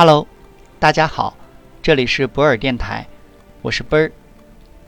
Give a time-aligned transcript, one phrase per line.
[0.00, 0.28] Hello，
[0.78, 1.36] 大家好，
[1.82, 3.08] 这里是博尔电台，
[3.62, 4.12] 我是奔儿。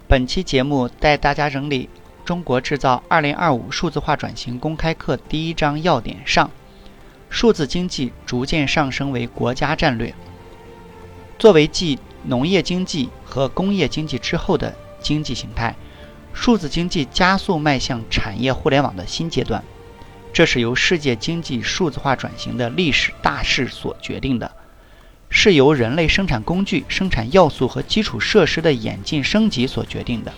[0.06, 1.90] 本期节目带大家整理
[2.24, 6.48] 《中国制造2025数字化转型公开课》第一章要点上：
[7.28, 10.14] 数字经济逐渐上升为国家战略。
[11.40, 15.74] 作为继农业经济和工业经济之后的经济形态，
[16.32, 19.64] 数字经济加速迈向产业互联网的新阶段。
[20.32, 24.52] 这是由世界经济数字化转型的历史大势所决定的，
[25.30, 30.34] 是由人类生产工具、生产要素和基础设施的演进升级所决定的。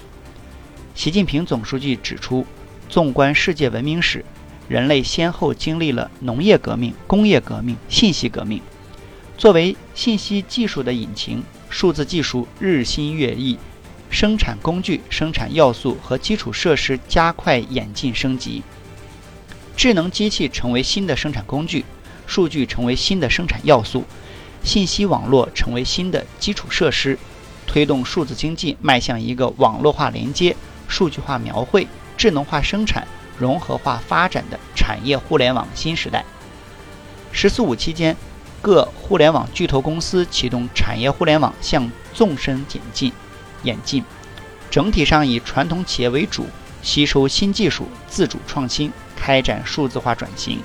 [0.94, 2.46] 习近平总书记指出，
[2.88, 4.24] 纵观世界文明史，
[4.68, 8.60] 人类先后经历了农业革命、工业革命、信息革命。
[9.38, 13.58] 作为信息技术的引擎，数字技术日新月异，
[14.10, 18.62] 生产工具、生产要素和基础设施加快演进升级。
[19.74, 21.84] 智能机器成为新的生产工具，
[22.26, 24.04] 数据成为新的生产要素，
[24.64, 27.18] 信息网络成为新的基础设施，
[27.66, 30.56] 推动数字经济迈向一个网络化连接、
[30.88, 33.06] 数据化描绘、智能化生产、
[33.38, 36.24] 融合化发展的产业互联网新时代。
[37.32, 38.16] “十四五”期间，
[38.60, 43.12] 各互联网巨头公司启动产业互联网向纵深演进，
[43.62, 44.04] 演进，
[44.70, 46.46] 整体上以传统企业为主，
[46.82, 48.92] 吸收新技术，自主创新。
[49.14, 50.58] 开展数字化转型，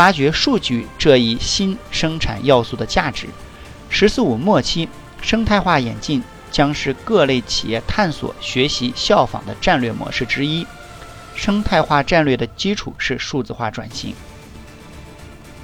[0.00, 3.26] 发掘数据这一新生产要素的价值。
[3.90, 4.88] “十四五”末期，
[5.20, 10.66] 生态化演进将是各类企业探索、学习、效仿的战略模式之一。
[11.34, 14.14] 生态化战略的基础是数字化转型。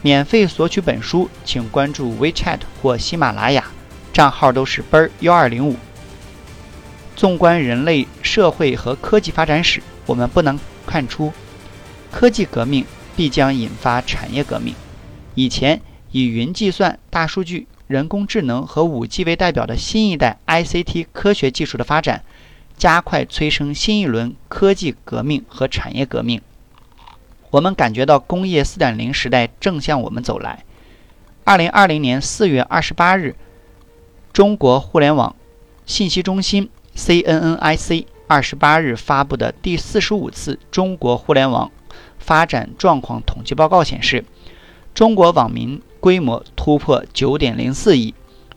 [0.02, 3.64] 免费索取本书，请关注 WeChat 或喜马拉雅，
[4.12, 5.76] 账号都是奔儿幺二零五。
[7.16, 11.32] 纵观人类社会和科技发展史，我们不能看出。
[12.12, 12.84] 科技革命
[13.16, 14.74] 必将引发产业革命。
[15.34, 15.80] 以前
[16.12, 22.22] 以云计算、大数据、人工智能和 5G 为代表的新一代 ICT 科学技术的发展，
[22.76, 26.40] 加快催生新一轮科技革命和产业革命。
[27.50, 30.64] 我们感觉到工业4.0时代正向我们走来。
[31.44, 33.34] 2020年4月28日，
[34.32, 35.34] 中国互联网
[35.86, 41.70] 信息中心 CNNIC 28日发布的第四十五次中国互联网。
[42.26, 44.24] 发展状况统计报告显示，
[44.92, 48.12] 中国网民规模突破九点零四亿，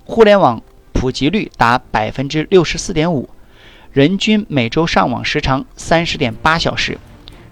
[0.06, 0.60] 互联网
[0.92, 3.30] 普及率达百分之六十四点五，
[3.94, 6.98] 人均每周上网时长三十点八小时。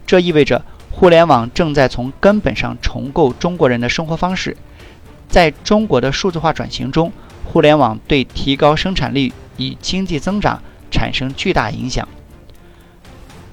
[0.07, 4.57] 这意味着互联网正在从根本上重构中国人的生活方式。
[5.29, 7.11] 在中国的数字化转型中，
[7.45, 12.07] 互联网对提高生产力与经济增长产生巨大影响。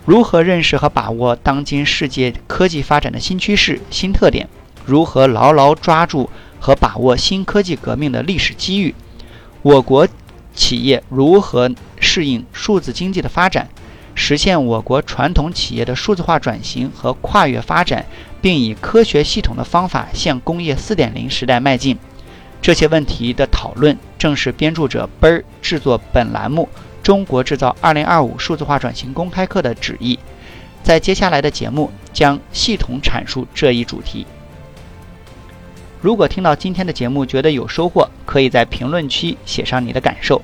[0.05, 4.47] 如何认识和把握当今世界科技发展的新趋势、新特点？
[4.85, 6.29] 如何牢牢抓住
[6.61, 8.95] 和把握新科技革命的历史机遇？
[9.63, 10.07] 我国
[10.55, 13.67] 企业如何适应数字经济的发展，
[14.15, 18.05] 实现我国传统企业的数字化转型和跨越发展，
[18.43, 21.97] 并以科学系统的方法向工业4.0时代迈进？
[22.61, 26.69] 这些问题的讨论，正是编著者奔儿制作本栏目。
[27.05, 30.19] 中国制造2025数字化转型公开课的旨意，
[30.83, 34.27] 在接下来的节目将系统阐述这一主题。
[36.01, 40.41] 如果听到今天的节目觉得有收获，可以在评论区写上你的感受，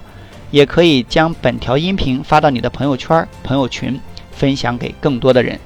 [0.50, 3.98] 也可以将本条音频发到你的朋友圈、朋友群，
[4.30, 5.58] 分享给更多的人。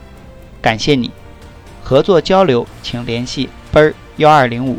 [0.63, 1.11] 感谢你，
[1.83, 4.79] 合作交流请联系奔儿幺二零五。